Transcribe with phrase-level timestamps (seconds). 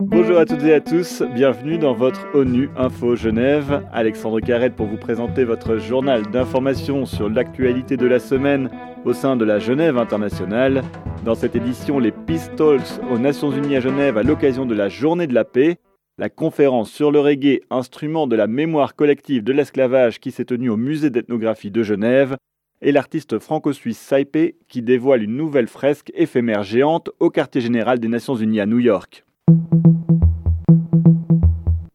[0.00, 3.82] Bonjour à toutes et à tous, bienvenue dans votre ONU Info Genève.
[3.92, 8.70] Alexandre Carrette pour vous présenter votre journal d'information sur l'actualité de la semaine
[9.04, 10.82] au sein de la Genève internationale.
[11.24, 14.88] Dans cette édition, les Peace Talks aux Nations Unies à Genève à l'occasion de la
[14.88, 15.78] Journée de la paix,
[16.18, 20.70] la conférence sur le reggae, instrument de la mémoire collective de l'esclavage qui s'est tenue
[20.70, 22.36] au musée d'ethnographie de Genève,
[22.82, 28.08] et l'artiste franco-suisse Saipé qui dévoile une nouvelle fresque éphémère géante au quartier général des
[28.08, 29.24] Nations Unies à New York.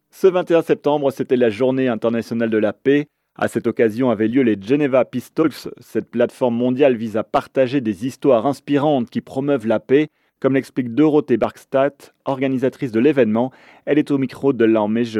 [0.09, 3.08] Ce 21 septembre, c'était la journée internationale de la paix.
[3.36, 5.70] À cette occasion avaient lieu les Geneva Peace Talks.
[5.80, 10.08] Cette plateforme mondiale vise à partager des histoires inspirantes qui promeuvent la paix,
[10.40, 13.52] comme l'explique Dorothée Barkstadt, organisatrice de l'événement.
[13.86, 15.20] Elle est au micro de l'Emmège.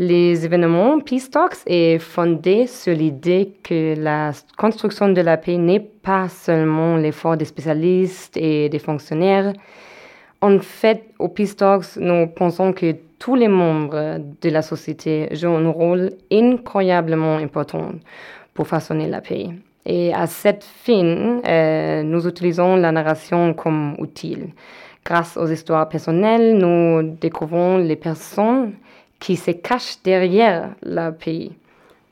[0.00, 5.80] Les événements Peace Talks est fondé sur l'idée que la construction de la paix n'est
[5.80, 9.52] pas seulement l'effort des spécialistes et des fonctionnaires.
[10.40, 15.56] En fait, au Peace Talks, nous pensons que tous les membres de la société jouent
[15.56, 17.90] un rôle incroyablement important
[18.54, 19.48] pour façonner la paix.
[19.84, 24.36] Et à cette fin, euh, nous utilisons la narration comme outil.
[25.04, 28.74] Grâce aux histoires personnelles, nous découvrons les personnes
[29.20, 31.50] qui se cachent derrière la paix.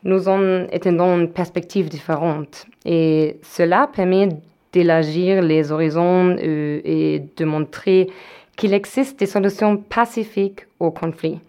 [0.05, 4.29] Nous en étendons une perspective différente et cela permet
[4.73, 8.11] d'élargir les horizons euh, et de montrer
[8.57, 11.41] qu'il existe des solutions pacifiques au conflit.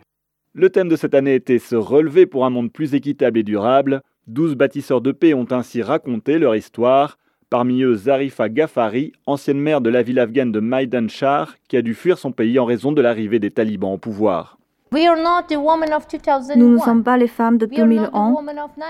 [0.54, 4.02] Le thème de cette année était Se relever pour un monde plus équitable et durable.
[4.28, 7.18] Douze bâtisseurs de paix ont ainsi raconté leur histoire.
[7.50, 11.82] Parmi eux, Zarifa Ghaffari, ancienne maire de la ville afghane de Maidan Shar, qui a
[11.82, 14.58] dû fuir son pays en raison de l'arrivée des talibans au pouvoir.
[14.92, 18.36] Nous ne sommes pas les femmes de 2001.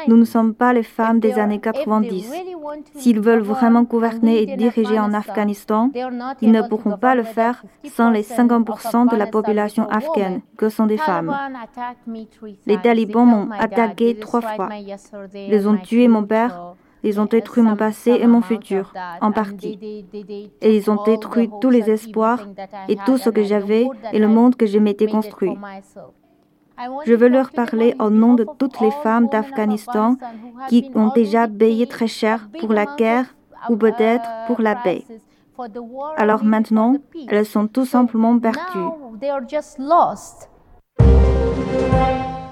[0.07, 2.31] Nous ne sommes pas les femmes des années 90.
[2.95, 5.89] S'ils veulent vraiment gouverner et diriger en Afghanistan,
[6.41, 10.85] ils ne pourront pas le faire sans les 50% de la population afghane, que sont
[10.85, 11.35] des femmes.
[12.65, 14.69] Les talibans m'ont attaqué trois fois.
[15.33, 20.05] Ils ont tué mon père, ils ont détruit mon passé et mon futur, en partie.
[20.61, 22.47] Et ils ont détruit tous les espoirs
[22.87, 25.57] et tout ce que j'avais et le monde que je m'étais construit.
[27.05, 30.17] Je veux leur parler au nom de toutes les femmes d'Afghanistan
[30.69, 33.25] qui ont déjà payé très cher pour la guerre
[33.69, 35.03] ou peut-être pour la paix.
[36.17, 36.95] Alors maintenant,
[37.29, 38.91] elles sont tout simplement perdues.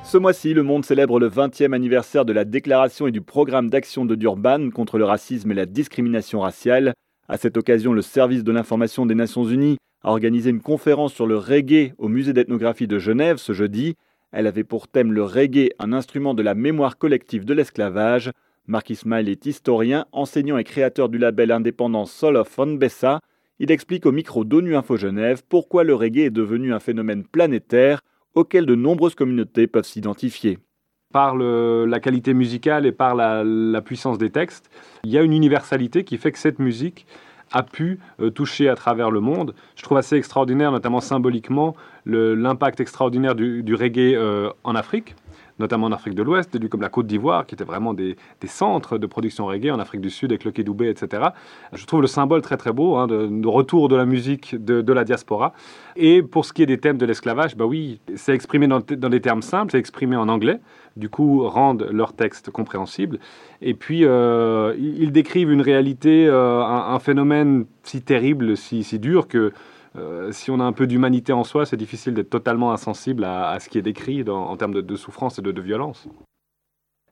[0.05, 4.05] Ce mois-ci, le monde célèbre le 20e anniversaire de la déclaration et du programme d'action
[4.05, 6.93] de Durban contre le racisme et la discrimination raciale.
[7.27, 11.25] À cette occasion, le service de l'information des Nations Unies a organisé une conférence sur
[11.25, 13.95] le reggae au musée d'ethnographie de Genève ce jeudi.
[14.31, 18.29] Elle avait pour thème le reggae, un instrument de la mémoire collective de l'esclavage.
[18.67, 23.21] Mark Ismail est historien, enseignant et créateur du label indépendant Soul of Fonbessa.
[23.57, 28.01] Il explique au micro d'ONU Info Genève pourquoi le reggae est devenu un phénomène planétaire
[28.35, 30.59] auxquelles de nombreuses communautés peuvent s'identifier.
[31.11, 34.69] Par la qualité musicale et par la, puissance des textes,
[35.05, 37.05] il y a une universalité qui fait que cette musique
[37.53, 39.53] a pu euh, toucher à travers le monde.
[39.75, 41.75] Je trouve assez extraordinaire, notamment symboliquement,
[42.05, 45.15] l'impact extraordinaire du, reggae euh, en Afrique
[45.59, 49.07] notamment en Afrique de l'Ouest, comme la Côte d'Ivoire, qui étaient vraiment des, centres de
[49.07, 51.29] production reggae, en Afrique du Sud avec le Kédoubé, etc.
[51.73, 55.03] Je trouve le symbole très très beau, hein, de, retour de la musique de, la
[55.03, 55.53] diaspora.
[55.95, 59.21] Et pour ce qui est des thèmes de l'esclavage, bah oui, c'est exprimé dans, des
[59.21, 60.59] termes simples, c'est exprimé en anglais,
[60.95, 63.19] du coup rendent leur texte compréhensible.
[63.61, 69.27] Et puis, euh, ils décrivent une réalité, euh, un, phénomène si terrible, si, si dur
[69.27, 69.51] que
[69.97, 73.57] euh, si on a un peu d'humanité en soi, c'est difficile d'être totalement insensible à,
[73.59, 76.07] ce qui est décrit en termes de, souffrance et de, de violence.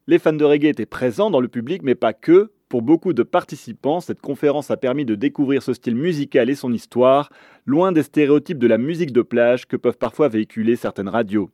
[0.05, 2.51] Les fans de reggae étaient présents dans le public, mais pas que.
[2.67, 6.73] Pour beaucoup de participants, cette conférence a permis de découvrir ce style musical et son
[6.73, 7.29] histoire,
[7.65, 11.51] loin des stéréotypes de la musique de plage que peuvent parfois véhiculer certaines radios.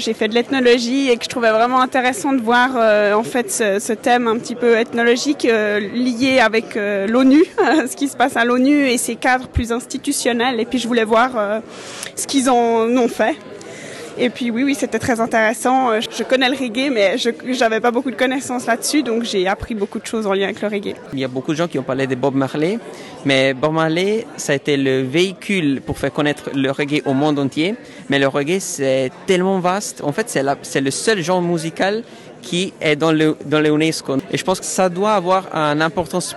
[0.00, 3.50] J'ai fait de l'ethnologie et que je trouvais vraiment intéressant de voir euh, en fait
[3.50, 8.34] ce, thème un petit peu ethnologique euh, lié avec euh, l'ONU, ce qui se passe
[8.36, 10.58] à l'ONU et ses cadres plus institutionnels.
[10.58, 11.60] Et puis je voulais voir
[12.16, 13.36] ce qu'ils en ont fait.
[14.22, 15.92] Et puis oui, oui, c'était très intéressant.
[15.92, 19.48] Euh, je connais le reggae, mais je n'avais pas beaucoup de connaissances là-dessus, donc j'ai
[19.48, 20.94] appris beaucoup de choses en lien avec le reggae.
[21.14, 22.78] Il y a beaucoup de gens qui ont parlé de Bob Marley,
[23.24, 27.38] mais Bob Marley, ça a été le véhicule pour faire connaître le reggae au monde
[27.38, 27.76] entier.
[28.10, 30.02] Mais le reggae, c'est tellement vaste.
[30.04, 32.02] En fait, c'est le seul genre musical
[32.42, 34.18] qui est dans le, dans l'UNESCO.
[34.30, 36.36] Et je pense que ça doit avoir une importance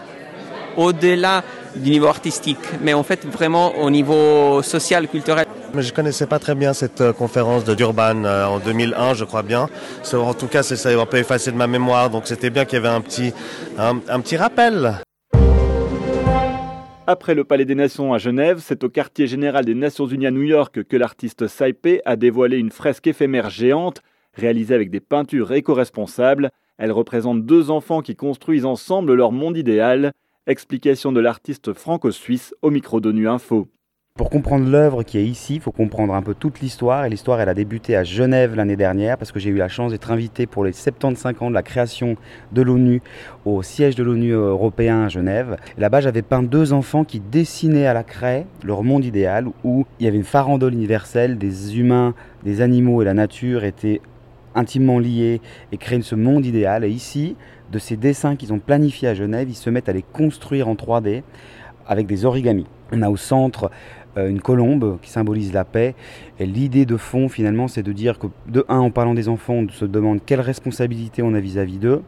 [0.77, 1.43] au-delà
[1.75, 5.45] du niveau artistique, mais en fait vraiment au niveau social, culturel.
[5.73, 9.25] Mais je connaissais pas très bien cette euh, conférence de Durban euh, en 2001, je
[9.25, 9.67] crois bien.
[10.13, 12.75] En tout cas, c'est ça un peu effacé de ma mémoire, donc c'était bien qu'il
[12.75, 13.33] y avait un petit,
[13.77, 14.93] un, petit rappel.
[17.07, 20.31] Après le Palais des Nations à Genève, c'est au quartier général des Nations Unies à
[20.31, 24.01] New York que l'artiste Saipé a dévoilé une fresque éphémère géante
[24.35, 26.49] réalisée avec des peintures éco-responsables.
[26.77, 30.11] Elle représente deux enfants qui construisent ensemble leur monde idéal.
[30.45, 33.69] Explication de l'artiste franco-suisse au micro d'ONU Info.
[34.17, 37.05] Pour comprendre l'œuvre qui est ici, il faut comprendre un peu toute l'histoire.
[37.05, 39.91] Et l'histoire, elle a débuté à Genève l'année dernière parce que j'ai eu la chance
[39.93, 42.17] d'être invité pour les 75 ans de la création
[42.51, 43.01] de l'ONU
[43.45, 45.55] au siège de l'ONU européen à Genève.
[45.77, 50.05] Là-bas, j'avais peint deux enfants qui dessinaient à la craie leur monde idéal où il
[50.05, 54.01] y avait une farandole universelle, des humains, des animaux et la nature étaient
[54.55, 55.41] intimement liés
[55.71, 56.83] et créaient ce monde idéal.
[56.83, 57.35] Et ici,
[57.71, 60.75] de ces dessins qu'ils ont planifiés à Genève, ils se mettent à les construire en
[60.75, 61.23] 3D
[61.87, 62.67] avec des origamis.
[62.91, 63.71] On a au centre
[64.17, 65.95] euh, une colombe qui symbolise la paix.
[66.39, 69.55] Et l'idée de fond, finalement, c'est de dire que, de un, en parlant des enfants,
[69.55, 72.03] on se demande quelle responsabilité on a vis-à-vis d'eux.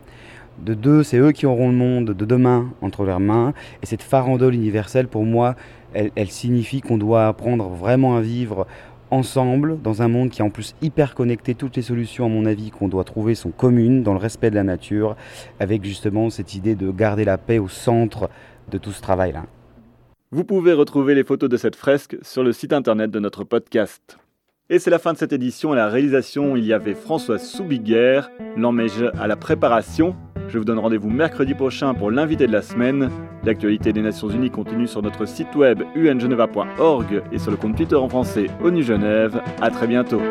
[0.64, 3.54] De deux, c'est eux qui auront le monde de demain entre leurs mains.
[3.82, 5.56] Et cette farandole universelle, pour moi,
[5.94, 8.68] elle, elle signifie qu'on doit apprendre vraiment à vivre
[9.16, 11.56] ensemble dans un monde qui est en plus hyper connecté.
[11.56, 14.56] Toutes les solutions, à mon avis, qu'on doit trouver sont communes dans le respect de
[14.56, 15.16] la nature,
[15.60, 18.30] avec justement cette idée de garder la paix au centre
[18.70, 19.46] de tout ce travail-là.
[20.32, 24.18] Vous pouvez retrouver les photos de cette fresque sur le site internet de notre podcast.
[24.70, 25.72] Et c'est la fin de cette édition.
[25.72, 28.22] À la réalisation, il y avait François Soubiguer,
[28.58, 30.16] l'emmège à la préparation.
[30.50, 33.10] Je vous donne rendez-vous mercredi prochain pour l'invité de la semaine.
[33.44, 37.96] L'actualité des Nations Unies continue sur notre site web ungeneva.org et sur le compte Twitter
[37.96, 39.42] en français ONU Genève.
[39.62, 40.22] À très bientôt.